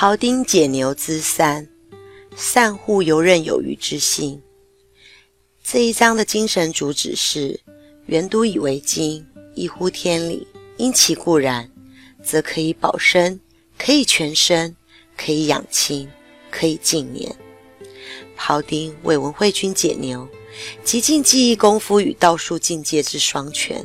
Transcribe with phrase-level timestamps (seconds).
[0.00, 1.68] 庖丁解牛之三，
[2.36, 4.40] 善护游刃有余之心。
[5.60, 7.58] 这一章的精神主旨是：
[8.06, 9.26] 原都以为经，
[9.56, 10.46] 一乎天理，
[10.76, 11.68] 因其固然，
[12.22, 13.40] 则可以保身，
[13.76, 14.76] 可以全身，
[15.16, 16.08] 可以养亲，
[16.48, 17.34] 可以尽年。
[18.38, 20.28] 庖丁为文惠君解牛，
[20.84, 23.84] 极尽技艺功夫与道术境界之双全。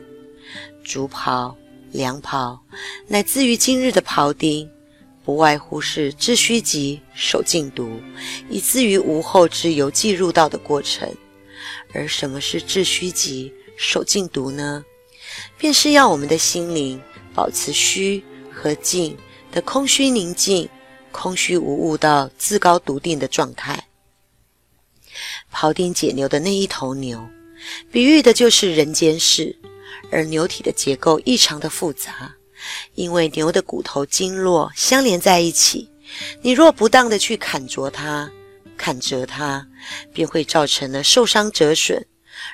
[0.83, 1.55] 竹庖、
[1.91, 2.59] 凉庖，
[3.07, 4.69] 乃至于今日的庖丁。
[5.23, 8.01] 不外乎是致虚极，守静笃，
[8.49, 11.09] 以至于无后之由记入道的过程。
[11.93, 14.83] 而什么是致虚极、守静笃呢？
[15.57, 17.01] 便是要我们的心灵
[17.33, 19.17] 保持虚和静
[19.51, 20.67] 的空虚宁静、
[21.11, 23.87] 空虚无物到自高笃定的状态。
[25.51, 27.25] 庖丁解牛的那一头牛，
[27.91, 29.55] 比喻的就是人间事，
[30.11, 32.35] 而牛体的结构异常的复杂。
[32.95, 35.89] 因为牛的骨头经络相连在一起，
[36.41, 38.31] 你若不当的去砍啄它、
[38.77, 39.65] 砍折它，
[40.13, 42.05] 便会造成了受伤折损。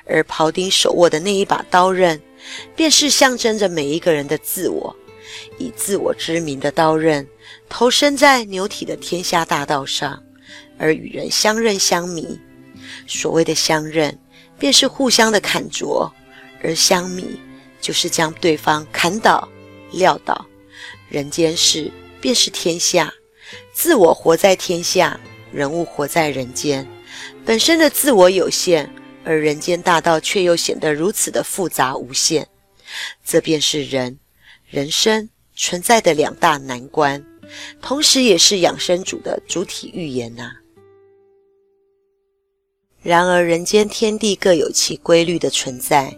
[0.04, 2.20] 而庖丁手握的那一把刀刃，
[2.76, 4.94] 便是象征着每一个人的自我，
[5.58, 7.26] 以自我之名的刀刃，
[7.68, 10.22] 投身在牛体的天下大道上，
[10.78, 12.38] 而与人相刃相迷。
[13.06, 14.16] 所谓的相刃，
[14.58, 16.12] 便是互相的砍啄；
[16.62, 17.40] 而相弥，
[17.80, 19.48] 就是将对方砍倒。
[19.92, 20.46] 撂倒，
[21.08, 23.12] 人间事便是天下，
[23.72, 25.18] 自我活在天下，
[25.52, 26.86] 人物活在人间。
[27.44, 28.88] 本身的自我有限，
[29.24, 32.46] 而人间大道却又显得如此的复杂无限。
[33.24, 34.18] 这便是人
[34.66, 37.24] 人生存在的两大难关，
[37.80, 40.52] 同时也是养生主的主体预言呐。
[43.02, 46.14] 然而，人间天地各有其规律的存在，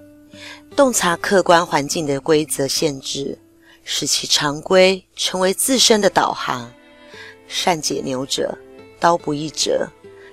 [0.74, 3.38] 洞察客观环境的规则限制。
[3.84, 6.72] 使其常规成为自身的导航。
[7.48, 8.56] 善解牛者，
[8.98, 9.86] 刀不易折；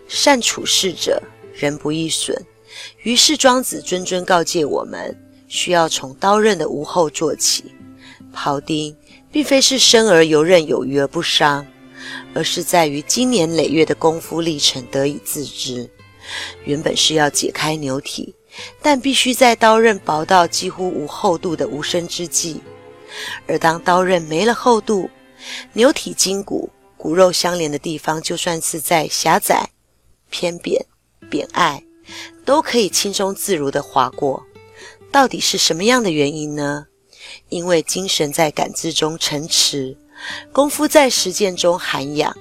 [0.07, 1.21] 善处事者，
[1.53, 2.35] 人不易损。
[3.03, 5.17] 于是庄子谆谆告诫我们，
[5.47, 7.65] 需要从刀刃的无后做起。
[8.33, 8.95] 庖丁
[9.31, 11.65] 并非是生而游刃有余而不伤，
[12.33, 15.89] 而是在于经年累月的功夫历程得以自知。
[16.63, 18.35] 原本是要解开牛体，
[18.81, 22.61] 但必须在刀刃薄到几乎无厚度的无声之际。
[23.47, 25.09] 而当刀刃没了厚度，
[25.73, 29.69] 牛体筋骨骨肉相连的地方，就算是在狭窄、
[30.29, 30.85] 偏扁、
[31.29, 31.83] 扁隘，
[32.45, 34.45] 都可以轻松自如地划过。
[35.11, 36.87] 到底是什么样的原因呢？
[37.49, 39.97] 因为精神在感知中沉迟，
[40.51, 42.35] 功夫在实践中涵养。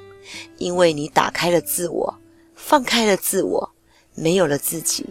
[0.58, 2.18] 因为你打开了自我，
[2.54, 3.70] 放开了自我，
[4.14, 5.06] 没有了自己，